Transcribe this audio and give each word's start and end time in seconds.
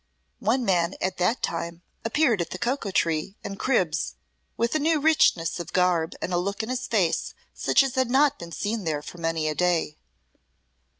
One 0.39 0.65
man 0.65 0.95
at 0.99 1.17
that 1.17 1.43
time 1.43 1.83
appeared 2.03 2.41
at 2.41 2.49
the 2.49 2.57
Cocoa 2.57 2.89
Tree 2.89 3.35
and 3.43 3.59
Cribb's 3.59 4.15
with 4.57 4.73
a 4.73 4.79
new 4.79 4.99
richness 4.99 5.59
of 5.59 5.73
garb 5.73 6.13
and 6.23 6.33
a 6.33 6.37
look 6.39 6.63
in 6.63 6.69
his 6.69 6.87
face 6.87 7.35
such 7.53 7.83
as 7.83 7.93
had 7.93 8.09
not 8.09 8.39
been 8.39 8.51
seen 8.51 8.83
there 8.83 9.03
for 9.03 9.19
many 9.19 9.47
a 9.47 9.53
day. 9.53 9.97